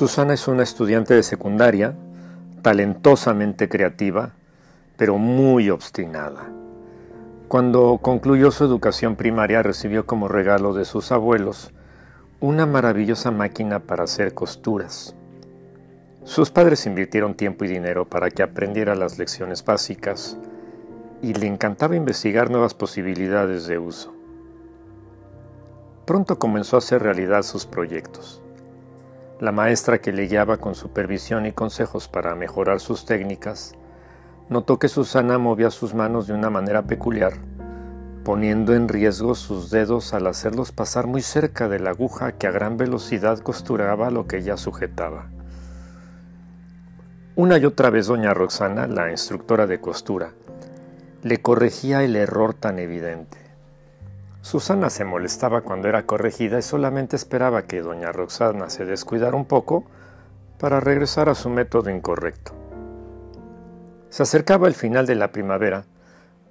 [0.00, 1.94] Susana es una estudiante de secundaria,
[2.62, 4.30] talentosamente creativa,
[4.96, 6.48] pero muy obstinada.
[7.48, 11.74] Cuando concluyó su educación primaria recibió como regalo de sus abuelos
[12.40, 15.14] una maravillosa máquina para hacer costuras.
[16.24, 20.38] Sus padres invirtieron tiempo y dinero para que aprendiera las lecciones básicas
[21.20, 24.14] y le encantaba investigar nuevas posibilidades de uso.
[26.06, 28.42] Pronto comenzó a hacer realidad sus proyectos.
[29.40, 33.72] La maestra que le guiaba con supervisión y consejos para mejorar sus técnicas,
[34.50, 37.32] notó que Susana movía sus manos de una manera peculiar,
[38.22, 42.50] poniendo en riesgo sus dedos al hacerlos pasar muy cerca de la aguja que a
[42.50, 45.30] gran velocidad costuraba lo que ella sujetaba.
[47.34, 50.34] Una y otra vez doña Roxana, la instructora de costura,
[51.22, 53.38] le corregía el error tan evidente.
[54.42, 59.44] Susana se molestaba cuando era corregida y solamente esperaba que doña Roxana se descuidara un
[59.44, 59.84] poco
[60.58, 62.52] para regresar a su método incorrecto.
[64.08, 65.84] Se acercaba el final de la primavera,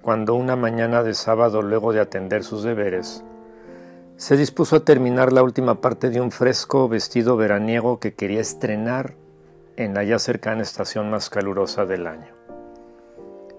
[0.02, 3.24] cuando una mañana de sábado, luego de atender sus deberes,
[4.16, 9.14] se dispuso a terminar la última parte de un fresco vestido veraniego que quería estrenar
[9.76, 12.34] en la ya cercana estación más calurosa del año.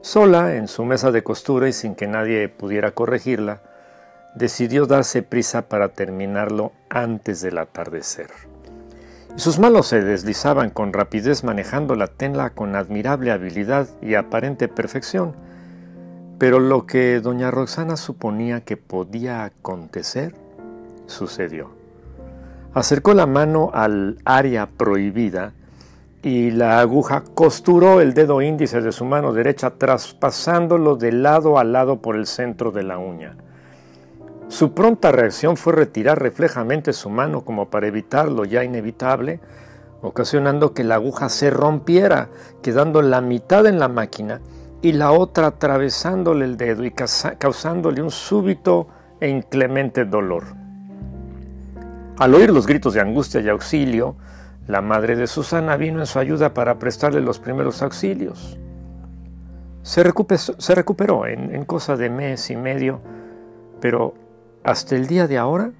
[0.01, 3.61] Sola, en su mesa de costura y sin que nadie pudiera corregirla,
[4.35, 8.29] decidió darse prisa para terminarlo antes del atardecer.
[9.35, 15.35] sus manos se deslizaban con rapidez manejando la tela con admirable habilidad y aparente perfección,
[16.37, 20.33] pero lo que doña Roxana suponía que podía acontecer,
[21.05, 21.69] sucedió.
[22.73, 25.53] Acercó la mano al área prohibida
[26.23, 31.63] y la aguja costuró el dedo índice de su mano derecha traspasándolo de lado a
[31.63, 33.35] lado por el centro de la uña.
[34.61, 39.39] Su pronta reacción fue retirar reflejamente su mano como para evitar lo ya inevitable,
[40.03, 42.29] ocasionando que la aguja se rompiera,
[42.61, 44.39] quedando la mitad en la máquina
[44.83, 48.87] y la otra atravesándole el dedo y causándole un súbito
[49.19, 50.43] e inclemente dolor.
[52.19, 54.15] Al oír los gritos de angustia y auxilio,
[54.67, 58.59] la madre de Susana vino en su ayuda para prestarle los primeros auxilios.
[59.81, 63.01] Se, recuperó, en, en cosa de mes y medio,
[63.79, 64.20] pero
[64.63, 65.71] hasta el día de ahora,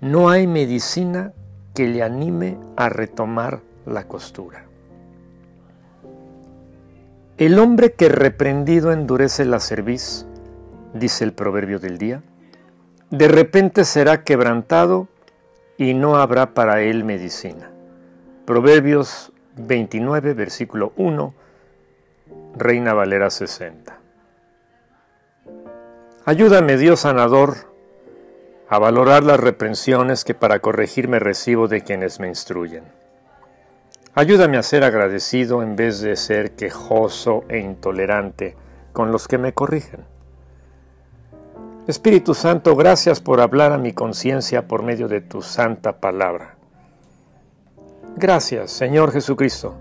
[0.00, 1.32] no hay medicina
[1.74, 4.64] que le anime a retomar la costura.
[7.38, 10.26] El hombre que reprendido endurece la cerviz,
[10.92, 12.22] dice el proverbio del día,
[13.10, 15.08] de repente será quebrantado
[15.78, 17.70] y no habrá para él medicina.
[18.44, 21.34] Proverbios 29, versículo 1,
[22.56, 23.98] Reina Valera 60.
[26.26, 27.69] Ayúdame, Dios sanador,
[28.70, 32.84] a valorar las reprensiones que para corregirme recibo de quienes me instruyen.
[34.14, 38.56] Ayúdame a ser agradecido en vez de ser quejoso e intolerante
[38.92, 40.04] con los que me corrigen.
[41.88, 46.54] Espíritu Santo, gracias por hablar a mi conciencia por medio de tu santa palabra.
[48.16, 49.74] Gracias, Señor Jesucristo,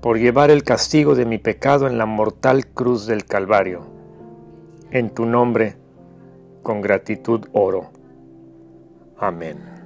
[0.00, 3.88] por llevar el castigo de mi pecado en la mortal cruz del Calvario.
[4.92, 5.77] En tu nombre,
[6.68, 7.90] con gratitud oro.
[9.16, 9.77] Amén.